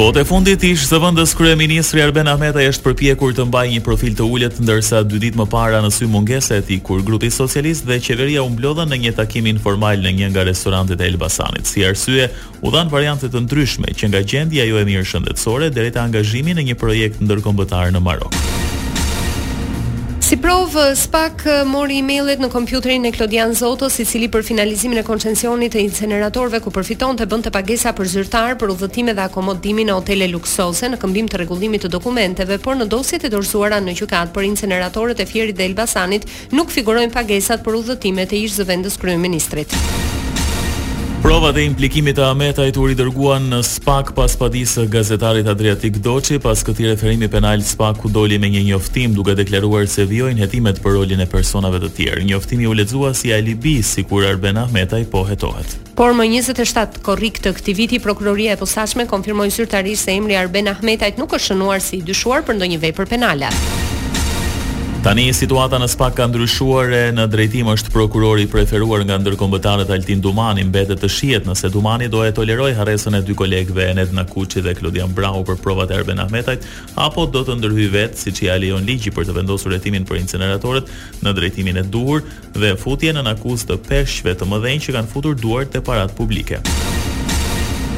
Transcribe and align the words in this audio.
Kohët 0.00 0.16
e 0.16 0.22
fundit 0.24 0.62
ish 0.64 0.86
së 0.88 0.96
vendës 0.96 1.34
kryeministri 1.36 2.00
Arben 2.00 2.30
Ahmetaj 2.32 2.62
është 2.70 2.86
përpjekur 2.86 3.34
të 3.36 3.44
mbajë 3.50 3.72
një 3.74 3.82
profil 3.84 4.14
të 4.16 4.28
ulët 4.32 4.56
ndërsa 4.64 5.02
dy 5.04 5.18
ditë 5.26 5.36
më 5.36 5.44
parë 5.52 5.82
në 5.84 5.90
sy 5.92 6.08
mungesa 6.08 6.56
e 6.56 6.62
tij 6.70 6.80
kur 6.88 7.02
grupi 7.04 7.28
socialist 7.30 7.84
dhe 7.84 7.98
qeveria 8.06 8.40
u 8.40 8.48
mblodhën 8.54 8.88
në 8.94 8.98
një 9.02 9.12
takim 9.20 9.50
informal 9.52 10.00
në 10.00 10.14
një 10.22 10.32
nga 10.32 10.46
restorantet 10.48 11.04
e 11.04 11.10
Elbasanit. 11.12 11.68
Si 11.68 11.84
arsye 11.84 12.30
u 12.64 12.72
dhan 12.72 12.88
variante 12.92 13.28
të 13.28 13.44
ndryshme 13.44 13.92
që 13.92 14.08
nga 14.14 14.24
gjendja 14.32 14.64
jo 14.72 14.80
e 14.80 14.86
mirë 14.88 15.04
shëndetësore 15.12 15.68
deri 15.76 15.92
te 15.92 16.00
angazhimi 16.00 16.56
në 16.56 16.64
një 16.70 16.80
projekt 16.86 17.20
ndërkombëtar 17.26 17.92
në 17.92 18.00
Marok. 18.08 18.40
Si 20.30 20.36
provë, 20.38 20.92
eh, 20.92 20.92
spak 20.94 21.40
eh, 21.50 21.54
mori 21.66 21.96
e-mailet 21.98 22.38
në 22.38 22.52
kompjuterin 22.52 23.02
e 23.08 23.10
Klodian 23.10 23.50
Zoto, 23.58 23.88
si 23.90 24.04
cili 24.06 24.28
për 24.30 24.44
finalizimin 24.46 25.00
e 25.00 25.02
koncensionit 25.02 25.74
e 25.74 25.82
inceneratorve 25.82 26.60
ku 26.62 26.70
përfiton 26.70 27.18
të 27.18 27.26
bënd 27.32 27.48
të 27.48 27.52
pagesa 27.56 27.90
për 27.98 28.06
zyrtar 28.12 28.54
për 28.62 28.70
udhëtime 28.76 29.16
dhe 29.18 29.24
akomodimi 29.26 29.88
në 29.88 29.96
hotele 29.98 30.28
luksose 30.30 30.86
në 30.94 31.00
këmbim 31.02 31.32
të 31.34 31.42
regullimit 31.42 31.82
të 31.82 31.90
dokumenteve, 31.96 32.60
por 32.62 32.78
në 32.78 32.86
dosjet 32.94 33.26
e 33.26 33.32
dorsuara 33.34 33.82
në 33.82 33.96
qykat 34.04 34.30
për 34.30 34.46
inceneratorët 34.52 35.18
e 35.18 35.26
fjerit 35.32 35.58
dhe 35.58 35.66
Elbasanit 35.72 36.30
nuk 36.54 36.70
figurojnë 36.70 37.10
pagesat 37.18 37.66
për 37.66 37.82
udhëtime 37.82 38.22
të 38.30 38.38
ishë 38.46 38.62
zëvendës 38.62 39.02
kryeministrit. 39.02 39.74
ministrit. 39.74 40.19
Provat 41.30 41.56
e 41.56 41.60
implikimit 41.62 42.16
e 42.18 42.24
Ahmetaj 42.26 42.72
u 42.74 42.86
ridrguan 42.90 43.44
në 43.52 43.58
Spak 43.62 44.08
pas 44.16 44.32
padisë 44.40 44.88
gazetarit 44.90 45.46
Adriatik 45.52 46.00
Doçi 46.02 46.40
pas 46.42 46.64
këtij 46.66 46.88
referimi 46.90 47.28
penal 47.30 47.62
Spak 47.62 48.00
ku 48.02 48.10
doli 48.16 48.34
me 48.42 48.50
një 48.50 48.64
njoftim 48.72 49.14
duke 49.14 49.36
deklaruar 49.38 49.86
se 49.92 50.08
vjojnë 50.10 50.42
hetimet 50.42 50.80
për 50.82 50.96
rolin 50.98 51.22
e 51.22 51.26
personave 51.30 51.78
të 51.84 51.92
tjerë. 52.00 52.24
Njoftimi 52.32 52.66
u 52.72 52.74
lexua 52.80 53.12
si 53.14 53.30
Alibi, 53.32 53.76
sikur 53.82 54.26
Arben 54.26 54.58
Ahmetaj 54.64 55.06
po 55.14 55.22
hetohet. 55.30 55.78
Por 55.94 56.18
më 56.18 56.26
27 56.34 56.98
korrik 57.06 57.38
të 57.44 57.54
këtij 57.60 57.78
viti 57.78 58.02
prokuroria 58.02 58.58
e 58.58 58.62
posaçme 58.64 59.06
konfirmoi 59.14 59.52
zyrtarisht 59.54 60.10
se 60.10 60.18
emri 60.18 60.34
Arben 60.42 60.74
Ahmetajt 60.74 61.22
nuk 61.22 61.38
është 61.38 61.52
shënuar 61.52 61.78
si 61.80 62.02
i 62.02 62.04
dyshuar 62.10 62.42
për 62.42 62.58
ndonjë 62.58 62.82
vepër 62.88 63.06
penale. 63.14 63.54
Tani 65.00 65.30
situata 65.32 65.78
në 65.80 65.86
SPAK 65.88 66.12
ka 66.18 66.24
ndryshuar 66.28 66.90
e 66.92 66.98
në 67.16 67.24
drejtim 67.32 67.70
është 67.72 67.88
prokurori 67.94 68.42
preferuar 68.52 69.00
nga 69.08 69.16
ndërkombëtarët 69.22 69.88
Altin 69.96 70.20
Dumani 70.20 70.66
mbetet 70.68 71.00
të 71.00 71.08
shihet 71.14 71.48
nëse 71.48 71.70
Dumani 71.72 72.10
do 72.12 72.20
e 72.20 72.28
toleroj 72.36 72.74
harresën 72.76 73.16
e 73.16 73.22
dy 73.24 73.32
kolegëve 73.38 73.86
Enet 73.94 74.12
Nakuçi 74.12 74.60
dhe 74.66 74.74
Klodian 74.76 75.16
Brahu 75.16 75.40
për 75.48 75.56
provat 75.64 75.88
e 75.88 76.02
Erben 76.02 76.20
Ahmetajt 76.20 76.68
apo 77.00 77.24
do 77.32 77.46
të 77.48 77.56
ndërhy 77.62 77.88
vetë 77.96 78.24
siç 78.26 78.44
i 78.44 78.52
alejon 78.52 78.84
ligji 78.84 79.14
për 79.16 79.30
të 79.30 79.38
vendosur 79.40 79.72
hetimin 79.78 80.04
për 80.04 80.20
incineratorët 80.20 80.92
në 81.24 81.32
drejtimin 81.40 81.80
e 81.80 81.86
duhur 81.96 82.20
dhe 82.52 82.76
futje 82.76 83.16
në 83.16 83.24
akuzë 83.32 83.72
të 83.72 83.80
peshqve 83.88 84.36
të 84.36 84.52
mëdhenj 84.52 84.84
që 84.90 84.98
kanë 84.98 85.14
futur 85.16 85.32
duart 85.40 85.72
te 85.72 85.80
parat 85.80 86.12
publike. 86.20 86.60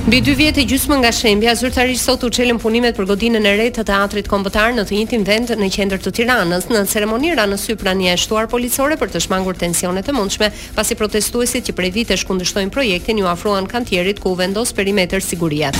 Mbi 0.06 0.19
2 0.19 0.33
vjet 0.34 0.56
e 0.58 0.62
gjysmë 0.67 0.97
nga 0.98 1.12
shembja, 1.14 1.53
zyrtarisht 1.55 2.08
sot 2.08 2.25
u 2.27 2.31
çelën 2.34 2.58
punimet 2.58 2.97
për 2.98 3.06
godinën 3.06 3.45
e 3.47 3.53
re 3.55 3.67
të 3.70 3.84
teatrit 3.86 4.27
kombëtar 4.28 4.75
në 4.75 4.83
të 4.89 4.97
njëjtin 4.97 5.22
vend 5.28 5.53
në 5.61 5.69
qendër 5.77 6.03
të 6.03 6.11
Tiranës. 6.17 6.67
Në 6.75 6.83
ceremoni 6.91 7.31
ra 7.39 7.45
në 7.47 7.55
sy 7.62 7.77
prania 7.78 8.17
e 8.17 8.19
shtuar 8.19 8.50
policore 8.50 8.98
për 8.98 9.12
të 9.14 9.23
shmangur 9.28 9.55
tensionet 9.55 10.11
e 10.11 10.17
mundshme, 10.17 10.50
pasi 10.75 10.98
protestuesit 10.98 11.70
që 11.70 11.77
prej 11.78 11.92
vitesh 12.00 12.27
kundërshtojnë 12.27 12.75
projektin 12.75 13.23
ju 13.23 13.30
afrohen 13.30 13.70
kantierit 13.70 14.19
ku 14.20 14.34
u 14.34 14.41
vendos 14.42 14.75
perimetër 14.75 15.23
sigurie. 15.23 15.70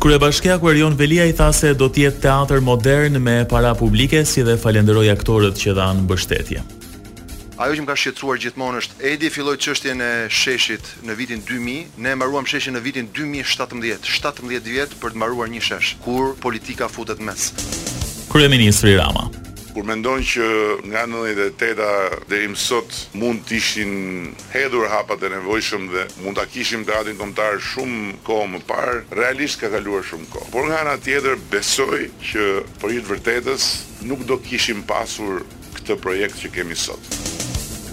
Kryebashkia 0.00 0.60
ku 0.62 0.70
Erion 0.70 0.94
Velia 0.96 1.26
i 1.26 1.34
tha 1.34 1.50
se 1.52 1.74
do 1.74 1.90
të 1.90 2.06
jetë 2.06 2.22
teatr 2.30 2.62
modern 2.70 3.18
me 3.18 3.40
para 3.48 3.74
publike 3.74 4.22
si 4.24 4.46
dhe 4.46 4.54
falenderoj 4.62 5.10
aktorët 5.18 5.58
që 5.58 5.74
dhanë 5.74 6.04
mbështetje 6.06 6.70
ajo 7.60 7.76
që 7.76 7.82
më 7.84 7.88
ka 7.90 7.96
shqetësuar 8.00 8.38
gjithmonë 8.40 8.78
është 8.80 9.02
Edi 9.10 9.28
filloi 9.32 9.58
çështjen 9.60 10.00
e 10.00 10.10
sheshit 10.32 10.86
në 11.04 11.16
vitin 11.18 11.42
2000, 11.44 11.98
ne 12.00 12.14
mbaruam 12.16 12.46
sheshin 12.48 12.72
në 12.78 12.84
vitin 12.86 13.10
2017, 13.16 14.08
17 14.16 14.70
vjet 14.72 14.94
për 15.02 15.12
të 15.12 15.20
mbaruar 15.20 15.52
një 15.52 15.60
shesh. 15.66 15.90
Kur 16.06 16.30
politika 16.40 16.88
futet 16.88 17.20
mes. 17.20 17.50
Kryeministri 18.32 18.96
Rama 18.98 19.26
kur 19.70 19.84
mendon 19.86 20.18
që 20.26 20.46
nga 20.90 21.04
98-a 21.06 21.92
deri 22.26 22.48
sot 22.58 22.90
mund 23.14 23.44
të 23.46 23.54
ishin 23.60 23.92
hedhur 24.50 24.88
hapat 24.90 25.22
e 25.28 25.30
nevojshëm 25.36 25.84
dhe 25.92 26.02
mund 26.24 26.40
ta 26.40 26.48
kishim 26.50 26.82
atin 26.98 27.20
kombëtar 27.22 27.60
shumë 27.68 28.18
kohë 28.26 28.48
më 28.56 28.62
parë, 28.66 28.96
realisht 29.14 29.62
ka 29.62 29.70
kaluar 29.76 30.02
shumë 30.10 30.26
kohë. 30.34 30.50
Por 30.56 30.66
nga 30.66 30.82
ana 30.82 30.98
tjetër 31.06 31.38
besoj 31.54 32.02
që 32.32 32.48
për 32.82 32.96
hir 32.96 33.06
të 33.06 33.14
vërtetës 33.14 33.70
nuk 34.10 34.26
do 34.26 34.40
të 34.42 34.50
kishim 34.50 34.82
pasur 34.90 35.44
këtë 35.78 36.00
projekt 36.02 36.42
që 36.42 36.50
kemi 36.58 36.74
sot. 36.90 37.20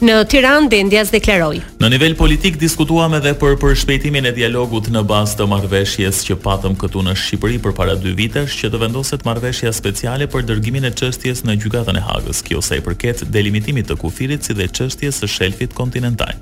Në 0.00 0.14
Tiranë 0.32 0.70
Dendjas 0.72 1.10
deklaroi. 1.12 1.58
Në 1.82 1.90
nivel 1.92 2.14
politik 2.16 2.54
diskutuam 2.56 3.12
edhe 3.18 3.34
për 3.36 3.58
përshpejtimin 3.60 4.30
e 4.30 4.32
dialogut 4.32 4.88
në 4.94 5.02
bazë 5.10 5.36
të 5.42 5.48
marrëveshjes 5.52 6.22
që 6.28 6.38
patëm 6.40 6.78
këtu 6.80 7.02
në 7.04 7.18
Shqipëri 7.20 7.60
përpara 7.66 7.98
dy 8.00 8.14
vitesh 8.22 8.56
që 8.62 8.70
të 8.72 8.80
vendoset 8.86 9.26
marrëveshja 9.28 9.74
speciale 9.76 10.30
për 10.32 10.46
dërgimin 10.54 10.88
e 10.88 10.94
çështjes 11.02 11.44
në 11.44 11.58
gjykatën 11.66 12.00
e 12.00 12.06
Hagës, 12.08 12.40
kjo 12.48 12.64
sa 12.64 12.80
i 12.80 12.86
përket 12.88 13.26
delimitimit 13.36 13.90
të 13.92 14.00
kufirit 14.00 14.40
si 14.48 14.56
dhe 14.56 14.70
çështjes 14.72 15.20
së 15.20 15.28
shelfit 15.36 15.76
kontinental. 15.76 16.38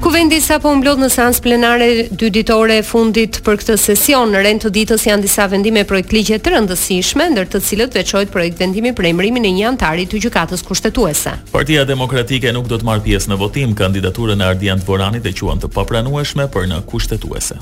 Kuvendi 0.00 0.38
sa 0.40 0.56
po 0.56 0.70
mblot 0.72 0.96
në 0.96 1.08
sans 1.12 1.38
plenare 1.44 2.06
dy 2.08 2.30
ditore 2.32 2.78
e 2.80 2.84
fundit 2.86 3.36
për 3.44 3.58
këtë 3.60 3.74
sesion, 3.76 4.30
në 4.32 4.40
rend 4.46 4.62
të 4.64 4.70
ditës 4.78 5.02
janë 5.04 5.26
disa 5.26 5.44
vendime 5.52 5.82
projekt 5.84 6.14
ligje 6.16 6.38
të 6.40 6.54
rëndësishme, 6.54 7.26
ndër 7.34 7.50
të 7.52 7.60
cilët 7.66 7.98
veqojt 7.98 8.32
projekt 8.32 8.62
vendimi 8.64 8.94
për 8.96 9.10
emrimin 9.10 9.44
e 9.44 9.50
një 9.58 9.66
antari 9.74 10.06
të 10.08 10.22
gjukatës 10.24 10.64
kushtetuese. 10.64 11.34
Partia 11.52 11.82
Demokratike 11.84 12.52
nuk 12.56 12.70
do 12.72 12.78
të 12.80 12.88
marrë 12.88 13.04
pjesë 13.10 13.34
në 13.34 13.38
votim, 13.44 13.74
kandidaturën 13.82 14.40
e 14.40 14.46
Ardian 14.54 14.80
Dvorani 14.80 15.20
dhe 15.20 15.34
quan 15.36 15.60
të 15.60 15.68
papranueshme 15.76 16.48
për 16.56 16.70
në 16.72 16.80
kushtetuese. 16.88 17.60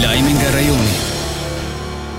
Lajmi 0.00 0.32
nga 0.40 0.54
rajoni. 0.56 0.96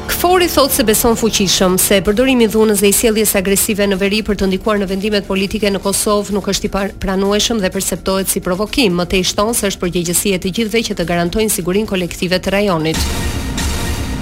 Këfori 0.05 0.45
thotë 0.51 0.75
se 0.75 0.83
beson 0.85 1.15
fuqishëm 1.17 1.77
se 1.81 1.97
përdorimi 2.05 2.45
dhunës 2.53 2.81
dhe 2.83 2.91
i 2.91 2.93
sjelljes 2.93 3.31
agresive 3.39 3.87
në 3.89 3.97
veri 4.03 4.19
për 4.27 4.37
të 4.41 4.49
ndikuar 4.51 4.77
në 4.81 4.87
vendimet 4.91 5.25
politike 5.29 5.71
në 5.73 5.81
Kosovë 5.81 6.35
nuk 6.37 6.49
është 6.53 6.69
i 6.69 6.73
pranueshëm 7.05 7.63
dhe 7.63 7.71
perceptohet 7.73 8.29
si 8.29 8.43
provokim, 8.47 8.93
më 9.01 9.07
tej 9.15 9.25
shton 9.31 9.55
se 9.57 9.71
është 9.71 9.83
përgjegjësia 9.87 10.37
e 10.37 10.43
të 10.45 10.51
gjithëve 10.59 10.83
që 10.91 10.97
të 11.01 11.07
garantojnë 11.13 11.55
sigurinë 11.57 11.91
kolektive 11.95 12.37
të 12.41 12.53
rajonit. 12.59 13.01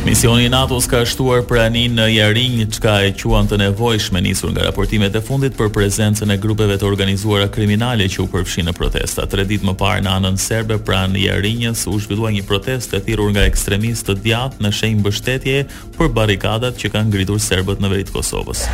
Misioni 0.05 0.45
i 0.45 0.49
NATO-s 0.51 0.83
ka 0.91 0.99
shtuar 1.07 1.45
praninë 1.47 1.95
në 1.95 2.05
Yaring, 2.11 2.55
çka 2.75 2.95
e 3.07 3.13
quan 3.21 3.47
të 3.47 3.55
nevojshme 3.61 4.19
nisur 4.25 4.51
nga 4.51 4.65
raportimet 4.67 5.15
e 5.15 5.21
fundit 5.23 5.55
për 5.55 5.71
prezencën 5.77 6.27
e 6.27 6.37
grupeve 6.43 6.75
të 6.75 6.89
organizuara 6.89 7.47
kriminale 7.47 8.09
që 8.11 8.25
u 8.25 8.27
përfshin 8.33 8.67
në 8.67 8.75
protesta. 8.75 9.23
Tre 9.31 9.45
ditë 9.47 9.63
më 9.69 9.77
parë 9.79 10.03
në 10.03 10.17
anën 10.17 10.41
serbe 10.43 10.75
pranë 10.83 11.23
Yaringës 11.23 11.85
u 11.87 11.95
zhvillua 12.03 12.33
një 12.35 12.43
protestë 12.51 12.99
e 12.99 13.05
thirrur 13.07 13.31
nga 13.31 13.47
ekstremistë 13.47 14.11
të 14.17 14.27
djathtë 14.27 14.67
në 14.67 14.73
shenjë 14.81 14.99
mbështetje 15.05 15.63
për 15.95 16.11
barrikadat 16.19 16.75
që 16.83 16.91
kanë 16.97 17.13
ngritur 17.13 17.39
serbët 17.47 17.79
në 17.79 17.93
veri 17.95 18.09
të 18.09 18.17
Kosovës. 18.19 18.67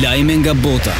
Lajme 0.00 0.40
nga 0.40 0.56
bota. 0.56 0.96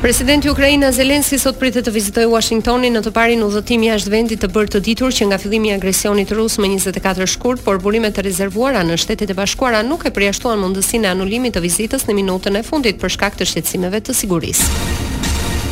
Presidenti 0.00 0.48
i 0.48 0.50
Ukrainës 0.50 0.96
Zelenski 0.96 1.36
sot 1.38 1.58
pritet 1.60 1.84
të 1.84 1.92
vizitojë 1.92 2.30
Washingtonin 2.32 2.94
në 2.96 3.02
të 3.04 3.10
parin 3.12 3.42
udhëtim 3.44 3.82
jashtë 3.84 4.12
vendit 4.14 4.40
të 4.40 4.48
bërë 4.54 4.72
të 4.72 4.80
ditur 4.86 5.12
që 5.12 5.28
nga 5.28 5.36
fillimi 5.42 5.68
i 5.68 5.74
agresionit 5.74 6.32
rus 6.32 6.56
më 6.56 6.70
24 6.78 7.28
shkurt, 7.34 7.60
por 7.66 7.82
burimet 7.84 8.16
e 8.16 8.24
rezervuara 8.24 8.80
në 8.82 8.96
Shtetet 9.04 9.34
e 9.36 9.36
Bashkuara 9.36 9.84
nuk 9.84 10.08
e 10.08 10.14
përjashtuan 10.16 10.64
mundësinë 10.64 11.04
e 11.10 11.12
anulimit 11.12 11.58
të 11.58 11.66
vizitës 11.66 12.08
në 12.08 12.16
minutën 12.16 12.56
e 12.56 12.64
fundit 12.64 12.96
për 13.02 13.12
shkak 13.18 13.36
të 13.42 13.50
shqetësimeve 13.52 14.00
të 14.08 14.16
sigurisë. 14.22 15.18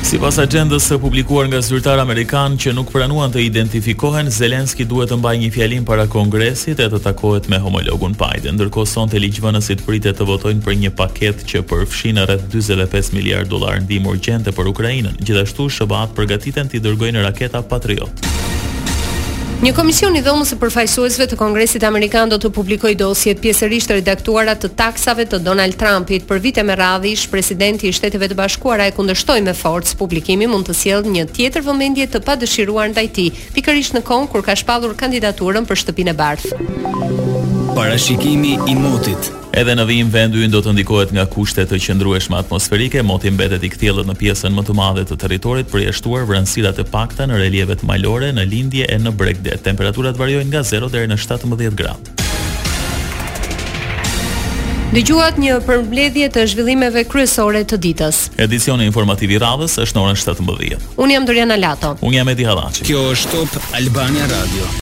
Si 0.08 0.16
pas 0.16 0.38
agendës 0.40 0.86
së 0.88 0.96
publikuar 1.02 1.50
nga 1.50 1.58
zyrtar 1.60 2.00
Amerikan 2.00 2.54
që 2.56 2.70
nuk 2.72 2.88
pranuan 2.94 3.28
të 3.28 3.42
identifikohen, 3.44 4.30
Zelenski 4.32 4.86
duhet 4.88 5.10
të 5.12 5.18
mbaj 5.20 5.34
një 5.42 5.50
fjalim 5.52 5.84
para 5.84 6.06
kongresit 6.08 6.80
e 6.80 6.86
të 6.88 7.02
takohet 7.04 7.50
me 7.52 7.60
homologun 7.60 8.16
Biden, 8.16 8.56
ndërko 8.56 8.86
son 8.88 9.12
të 9.12 9.20
ligjëva 9.20 9.52
pritet 9.84 10.16
të 10.16 10.26
votojnë 10.32 10.64
për 10.64 10.78
një 10.82 10.94
paket 11.02 11.44
që 11.52 11.60
përfshinë 11.68 12.24
rrët 12.24 12.48
25 12.56 13.12
miliard 13.18 13.52
dolar 13.52 13.82
në 13.84 13.88
dimur 13.92 14.16
gjente 14.16 14.48
për 14.56 14.70
Ukrajinën, 14.72 15.20
gjithashtu 15.20 15.68
shëbat 15.76 16.16
përgatiten 16.16 16.72
të 16.72 16.80
i 16.80 16.80
dërgojnë 16.88 17.28
raketa 17.28 17.60
Patriot. 17.68 18.57
Një 19.58 19.72
komision 19.74 20.14
i 20.14 20.20
dhomës 20.22 20.52
së 20.52 20.56
përfaqësuesve 20.60 21.26
të 21.32 21.36
Kongresit 21.40 21.82
Amerikan 21.82 22.30
do 22.30 22.36
të 22.38 22.52
publikojë 22.54 22.94
dosjet 23.00 23.40
pjesërisht 23.42 23.90
redaktuara 23.90 24.52
të 24.54 24.68
taksave 24.78 25.24
të 25.32 25.40
Donald 25.42 25.74
Trumpit 25.80 26.28
për 26.28 26.38
vite 26.44 26.62
me 26.62 26.76
radhë 26.78 27.10
ish 27.16 27.24
presidenti 27.32 27.90
i 27.90 27.94
Shteteve 27.98 28.28
të 28.30 28.36
Bashkuara 28.38 28.86
e 28.86 28.92
kundërshtoi 28.94 29.40
me 29.48 29.56
forcë 29.58 29.96
publikimi 29.98 30.46
mund 30.46 30.70
të 30.70 30.78
sjellë 30.82 31.10
një 31.16 31.26
tjetër 31.34 31.66
vëmendje 31.66 32.06
të 32.14 32.22
padëshiruar 32.30 32.92
ndaj 32.94 33.08
tij, 33.18 33.32
pikërisht 33.58 33.98
në 33.98 34.04
kohë 34.06 34.30
kur 34.30 34.46
ka 34.46 34.54
shpallur 34.62 34.94
kandidaturën 34.94 35.66
për 35.66 35.82
shtëpinë 35.82 36.14
e 36.14 36.16
bardhë. 36.22 37.74
Parashikimi 37.74 38.54
i 38.70 38.78
motit 38.78 39.32
Edhe 39.56 39.72
në 39.80 39.84
vijim 39.88 40.10
vendyn 40.12 40.52
do 40.52 40.60
të 40.60 40.74
ndikohet 40.76 41.12
nga 41.16 41.24
kushtet 41.26 41.70
të 41.72 41.78
qëndrueshme 41.86 42.36
atmosferike, 42.36 43.00
moti 43.02 43.30
mbetet 43.32 43.62
i 43.64 43.70
kthjellët 43.72 44.08
në 44.10 44.16
pjesën 44.20 44.52
më 44.54 44.64
të 44.68 44.74
madhe 44.76 45.04
të 45.08 45.16
territorit 45.24 45.70
për 45.72 45.86
jashtuar 45.86 46.26
vrënsirat 46.28 46.76
të 46.78 46.84
pakta 46.92 47.26
në 47.28 47.40
relievet 47.40 47.80
malore, 47.88 48.28
në 48.36 48.44
lindje 48.48 48.88
e 48.92 48.98
në 49.00 49.12
bregde. 49.16 49.56
Temperaturat 49.64 50.20
variojnë 50.20 50.52
nga 50.52 50.60
0 50.68 50.90
deri 50.92 51.08
në 51.08 51.16
17 51.24 51.78
gradë. 51.78 52.14
Dëgjuat 54.88 55.36
një 55.36 55.58
përmbledhje 55.68 56.28
të 56.32 56.46
zhvillimeve 56.48 57.02
kryesore 57.08 57.60
të 57.68 57.76
ditës. 57.88 58.22
Edicioni 58.40 58.86
informativ 58.88 59.32
i 59.36 59.40
radhës 59.40 59.76
është 59.84 59.96
në 59.98 60.04
orën 60.06 60.20
17. 60.24 60.86
Unë 60.96 61.18
jam 61.18 61.26
Doriana 61.28 61.58
Lato. 61.60 61.96
Unë 62.00 62.22
jam 62.22 62.32
Edi 62.34 62.48
Hallaçi. 62.48 62.88
Kjo 62.88 63.08
është 63.16 63.36
Top 63.56 63.60
Albania 63.82 64.28
Radio. 64.32 64.68